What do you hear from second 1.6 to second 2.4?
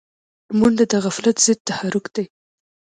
تحرک دی